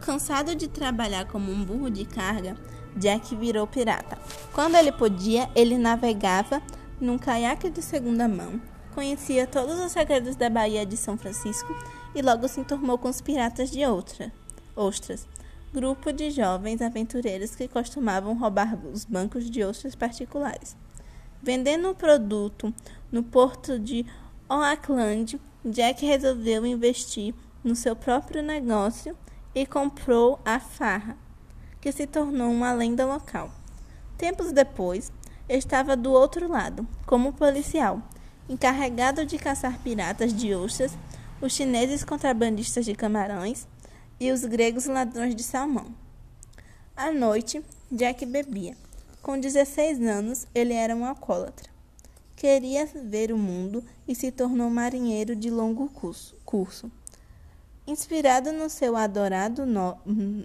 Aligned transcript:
Cansado 0.00 0.54
de 0.54 0.66
trabalhar 0.66 1.26
como 1.26 1.52
um 1.52 1.62
burro 1.62 1.90
de 1.90 2.06
carga, 2.06 2.56
Jack 2.96 3.36
virou 3.36 3.66
pirata. 3.66 4.18
Quando 4.52 4.76
ele 4.76 4.90
podia, 4.90 5.48
ele 5.54 5.76
navegava 5.76 6.62
num 7.00 7.18
caiaque 7.18 7.68
de 7.68 7.82
segunda 7.82 8.26
mão, 8.26 8.60
conhecia 8.94 9.46
todos 9.46 9.78
os 9.78 9.92
segredos 9.92 10.36
da 10.36 10.48
Baía 10.48 10.86
de 10.86 10.96
São 10.96 11.16
Francisco 11.16 11.74
e 12.14 12.22
logo 12.22 12.48
se 12.48 12.60
enturmou 12.60 12.98
com 12.98 13.08
os 13.08 13.20
piratas 13.20 13.70
de 13.70 13.84
outra, 13.84 14.32
ostras, 14.74 15.26
grupo 15.72 16.12
de 16.12 16.30
jovens 16.30 16.82
aventureiros 16.82 17.54
que 17.54 17.68
costumavam 17.68 18.36
roubar 18.36 18.78
os 18.92 19.04
bancos 19.04 19.50
de 19.50 19.62
ostras 19.62 19.94
particulares. 19.94 20.76
Vendendo 21.42 21.90
o 21.90 21.94
produto 21.94 22.74
no 23.12 23.22
porto 23.22 23.78
de 23.78 24.04
Oakland, 24.48 25.40
Jack 25.64 26.04
resolveu 26.04 26.66
investir 26.66 27.34
no 27.62 27.76
seu 27.76 27.94
próprio 27.94 28.42
negócio 28.42 29.16
e 29.54 29.66
comprou 29.66 30.38
a 30.44 30.60
farra, 30.60 31.16
que 31.80 31.90
se 31.92 32.06
tornou 32.06 32.50
uma 32.50 32.72
lenda 32.72 33.06
local. 33.06 33.50
Tempos 34.16 34.52
depois, 34.52 35.10
estava 35.48 35.96
do 35.96 36.12
outro 36.12 36.48
lado, 36.48 36.86
como 37.06 37.32
policial, 37.32 38.02
encarregado 38.48 39.24
de 39.24 39.38
caçar 39.38 39.78
piratas 39.80 40.32
de 40.32 40.54
ostras, 40.54 40.96
os 41.40 41.52
chineses 41.52 42.04
contrabandistas 42.04 42.84
de 42.84 42.94
camarões 42.94 43.66
e 44.18 44.30
os 44.30 44.44
gregos 44.44 44.86
ladrões 44.86 45.34
de 45.34 45.42
salmão. 45.42 45.86
À 46.96 47.10
noite, 47.10 47.64
Jack 47.90 48.26
bebia. 48.26 48.76
Com 49.22 49.38
16 49.38 50.00
anos, 50.02 50.46
ele 50.54 50.74
era 50.74 50.94
um 50.94 51.04
alcoólatra. 51.04 51.70
Queria 52.36 52.86
ver 52.86 53.32
o 53.32 53.38
mundo 53.38 53.84
e 54.06 54.14
se 54.14 54.30
tornou 54.30 54.70
marinheiro 54.70 55.34
de 55.34 55.50
longo 55.50 55.88
curso. 56.44 56.90
Inspirado 57.90 58.52
no 58.52 58.70
seu 58.70 58.94
adorado 58.94 59.66
no, 59.66 59.98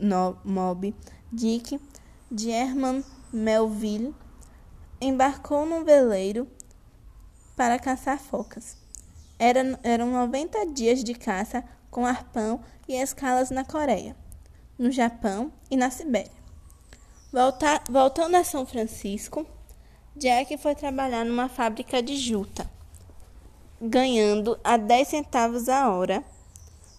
no, 0.00 0.38
Moby 0.42 0.96
Dick 1.30 1.78
de 2.30 2.48
Herman 2.48 3.04
Melville, 3.30 4.14
embarcou 4.98 5.66
num 5.66 5.84
veleiro 5.84 6.48
para 7.54 7.78
caçar 7.78 8.18
focas. 8.18 8.78
Era, 9.38 9.78
eram 9.82 10.12
90 10.12 10.72
dias 10.72 11.04
de 11.04 11.12
caça 11.12 11.62
com 11.90 12.06
arpão 12.06 12.58
e 12.88 12.94
escalas 12.94 13.50
na 13.50 13.66
Coreia, 13.66 14.16
no 14.78 14.90
Japão 14.90 15.52
e 15.70 15.76
na 15.76 15.90
Sibéria. 15.90 16.32
Volta, 17.30 17.82
voltando 17.90 18.36
a 18.36 18.44
São 18.44 18.64
Francisco, 18.64 19.46
Jack 20.16 20.56
foi 20.56 20.74
trabalhar 20.74 21.22
numa 21.22 21.50
fábrica 21.50 22.02
de 22.02 22.16
juta, 22.16 22.66
ganhando 23.78 24.58
a 24.64 24.78
10 24.78 25.08
centavos 25.08 25.68
a 25.68 25.90
hora 25.90 26.24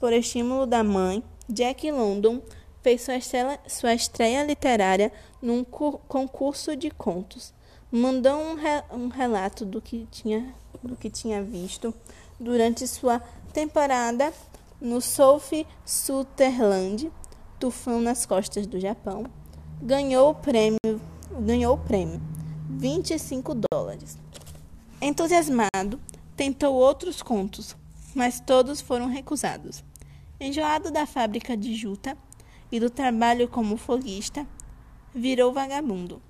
por 0.00 0.14
estímulo 0.14 0.64
da 0.64 0.82
mãe, 0.82 1.22
Jack 1.46 1.90
London 1.92 2.40
fez 2.82 3.02
sua, 3.02 3.16
estreia, 3.16 3.60
sua 3.68 3.92
estreia 3.92 4.42
literária 4.42 5.12
num 5.42 5.62
concurso 5.62 6.74
de 6.74 6.90
contos. 6.90 7.52
Mandou 7.92 8.40
um, 8.40 8.54
re, 8.54 8.82
um 8.92 9.08
relato 9.08 9.66
do 9.66 9.80
que, 9.80 10.08
tinha, 10.10 10.54
do 10.82 10.96
que 10.96 11.10
tinha 11.10 11.42
visto 11.42 11.92
durante 12.38 12.86
sua 12.88 13.20
temporada 13.52 14.32
no 14.80 15.02
South 15.02 15.66
Sutherland, 15.84 17.12
tufão 17.58 18.00
nas 18.00 18.24
costas 18.24 18.66
do 18.66 18.80
Japão. 18.80 19.26
Ganhou 19.82 20.30
o 20.30 20.34
prêmio, 20.34 21.00
ganhou 21.40 21.74
o 21.74 21.78
prêmio, 21.78 22.22
25 22.70 23.54
dólares. 23.70 24.16
Entusiasmado, 25.02 26.00
tentou 26.36 26.74
outros 26.74 27.20
contos, 27.20 27.76
mas 28.14 28.40
todos 28.40 28.80
foram 28.80 29.06
recusados. 29.06 29.89
Enjoado 30.40 30.90
da 30.90 31.04
fábrica 31.04 31.54
de 31.54 31.74
juta 31.74 32.16
e 32.72 32.80
do 32.80 32.88
trabalho 32.88 33.46
como 33.46 33.76
foguista, 33.76 34.46
virou 35.14 35.52
vagabundo, 35.52 36.22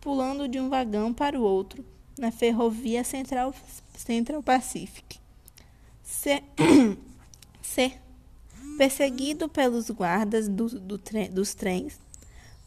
pulando 0.00 0.48
de 0.48 0.58
um 0.58 0.68
vagão 0.68 1.14
para 1.14 1.38
o 1.38 1.42
outro 1.42 1.84
na 2.18 2.32
ferrovia 2.32 3.04
Central, 3.04 3.54
Central 3.96 4.42
Pacific. 4.42 5.20
Se, 6.02 6.42
se, 7.62 7.92
perseguido 8.76 9.48
pelos 9.48 9.88
guardas 9.90 10.48
do, 10.48 10.68
do 10.80 10.98
tre, 10.98 11.28
dos 11.28 11.54
trens, 11.54 11.98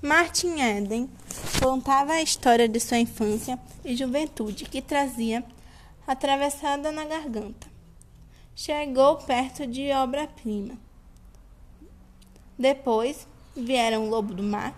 Martin 0.01 0.59
Eden 0.59 1.11
contava 1.63 2.15
a 2.15 2.23
história 2.23 2.67
de 2.67 2.81
sua 2.81 2.97
infância 2.97 3.59
e 3.85 3.95
juventude 3.95 4.65
que 4.65 4.81
trazia 4.81 5.45
atravessada 6.07 6.91
na 6.91 7.05
garganta. 7.05 7.67
Chegou 8.55 9.17
perto 9.17 9.67
de 9.67 9.93
obra-prima. 9.93 10.79
Depois 12.59 13.27
vieram 13.55 14.07
o 14.07 14.09
Lobo 14.09 14.33
do 14.33 14.43
Mar, 14.43 14.75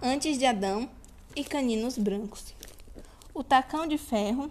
antes 0.00 0.38
de 0.38 0.46
Adão, 0.46 0.88
e 1.34 1.44
caninos 1.44 1.96
brancos. 1.98 2.54
O 3.34 3.44
tacão 3.44 3.86
de 3.86 3.98
ferro, 3.98 4.50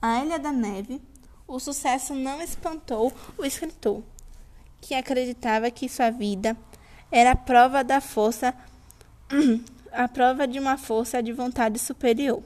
a 0.00 0.24
Ilha 0.24 0.38
da 0.38 0.52
Neve, 0.52 1.00
o 1.46 1.58
sucesso 1.58 2.14
não 2.14 2.40
espantou 2.40 3.12
o 3.36 3.44
escritor, 3.44 4.02
que 4.80 4.94
acreditava 4.94 5.70
que 5.70 5.88
sua 5.88 6.10
vida 6.10 6.56
era 7.10 7.32
a 7.32 7.36
prova 7.36 7.84
da 7.84 8.00
força, 8.00 8.54
a 9.92 10.08
prova 10.08 10.46
de 10.46 10.58
uma 10.58 10.78
força 10.78 11.22
de 11.22 11.32
vontade 11.32 11.78
superior. 11.78 12.42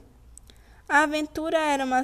A 0.89 1.03
aventura 1.03 1.59
era 1.59 1.85
uma 1.85 2.03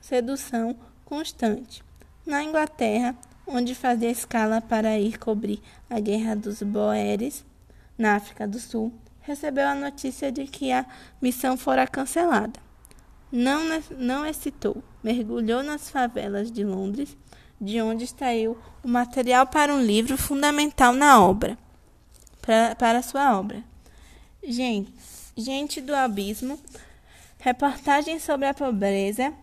sedução 0.00 0.76
constante. 1.04 1.82
Na 2.26 2.42
Inglaterra, 2.42 3.16
onde 3.46 3.74
fazia 3.74 4.10
escala 4.10 4.60
para 4.60 4.98
ir 4.98 5.18
cobrir 5.18 5.60
a 5.88 5.98
Guerra 5.98 6.36
dos 6.36 6.62
Boeres, 6.62 7.44
na 7.96 8.14
África 8.14 8.46
do 8.46 8.60
Sul, 8.60 8.92
recebeu 9.28 9.68
a 9.68 9.74
notícia 9.74 10.32
de 10.32 10.46
que 10.46 10.72
a 10.72 10.86
missão 11.20 11.54
fora 11.54 11.86
cancelada. 11.86 12.58
Não, 13.30 13.60
não 13.98 14.24
hesitou, 14.24 14.82
mergulhou 15.04 15.62
nas 15.62 15.90
favelas 15.90 16.50
de 16.50 16.64
Londres, 16.64 17.14
de 17.60 17.78
onde 17.82 18.04
extraiu 18.04 18.56
o 18.82 18.88
material 18.88 19.46
para 19.46 19.74
um 19.74 19.82
livro 19.82 20.16
fundamental 20.16 20.94
na 20.94 21.20
obra, 21.20 21.58
para, 22.40 22.74
para 22.74 23.02
sua 23.02 23.38
obra. 23.38 23.62
Gente, 24.42 24.90
gente 25.36 25.82
do 25.82 25.94
abismo, 25.94 26.58
reportagem 27.38 28.18
sobre 28.18 28.46
a 28.46 28.54
pobreza 28.54 29.34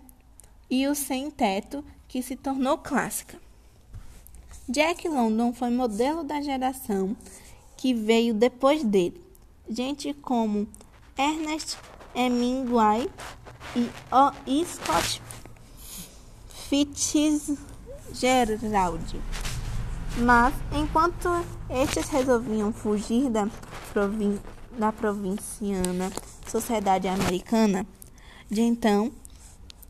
e 0.67 0.87
o 0.87 0.95
sem-teto 0.95 1.85
que 2.07 2.23
se 2.23 2.35
tornou 2.35 2.79
clássica. 2.79 3.37
Jack 4.67 5.07
London 5.07 5.53
foi 5.53 5.69
modelo 5.69 6.23
da 6.23 6.41
geração 6.41 7.15
que 7.77 7.93
veio 7.93 8.33
depois 8.33 8.83
dele. 8.83 9.24
Gente 9.69 10.13
como 10.13 10.67
Ernest 11.17 11.77
Hemingway 12.13 13.09
e 13.75 13.89
o 14.11 14.31
Scott 14.65 15.21
Fitzgerald. 16.69 17.59
Mas, 20.17 20.53
enquanto 20.71 21.29
estes 21.69 22.09
resolviam 22.09 22.71
fugir 22.71 23.29
da, 23.29 23.47
da 24.77 24.91
provinciana 24.91 26.11
sociedade 26.47 27.07
americana 27.07 27.85
de 28.49 28.61
então, 28.61 29.11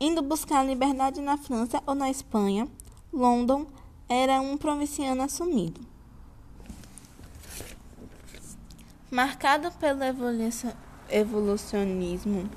indo 0.00 0.22
buscar 0.22 0.64
liberdade 0.64 1.20
na 1.20 1.36
França 1.36 1.82
ou 1.86 1.94
na 1.94 2.10
Espanha, 2.10 2.66
London 3.12 3.66
era 4.08 4.40
um 4.40 4.56
provinciano 4.56 5.22
assumido. 5.22 5.80
Marcado 9.10 9.70
pelo 9.72 10.00
evolucionismo 11.08 12.50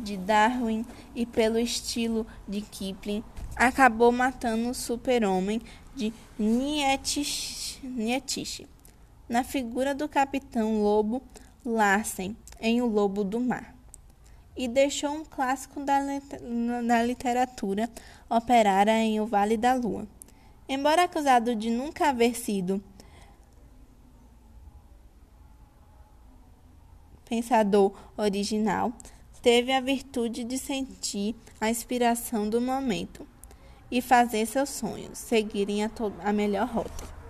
de 0.00 0.16
Darwin 0.16 0.84
e 1.14 1.24
pelo 1.24 1.56
estilo 1.60 2.26
de 2.48 2.60
Kipling, 2.60 3.22
acabou 3.54 4.10
matando 4.10 4.68
o 4.68 4.74
super-homem 4.74 5.62
de 5.94 6.12
Nietzsche, 6.36 7.78
na 9.28 9.44
figura 9.44 9.94
do 9.94 10.08
capitão 10.08 10.82
Lobo 10.82 11.22
Larsen 11.64 12.36
em 12.60 12.82
O 12.82 12.86
Lobo 12.86 13.22
do 13.22 13.38
Mar, 13.38 13.72
e 14.56 14.66
deixou 14.66 15.12
um 15.12 15.24
clássico 15.24 15.84
da, 15.84 16.00
literatura 17.04 17.88
operária 18.28 18.98
em 18.98 19.20
O 19.20 19.26
Vale 19.26 19.56
da 19.56 19.74
Lua. 19.74 20.08
Embora 20.68 21.04
acusado 21.04 21.54
de 21.54 21.70
nunca 21.70 22.08
haver 22.08 22.34
sido 22.34 22.82
pensador 27.32 27.94
original, 28.14 28.92
teve 29.40 29.72
a 29.72 29.80
virtude 29.80 30.44
de 30.44 30.58
sentir 30.58 31.34
a 31.58 31.70
inspiração 31.70 32.46
do 32.46 32.60
momento 32.60 33.26
e 33.90 34.02
fazer 34.02 34.44
seus 34.44 34.68
sonhos 34.68 35.16
seguirem 35.16 35.82
a, 35.82 35.90
a 36.22 36.30
melhor 36.30 36.68
rota. 36.68 37.21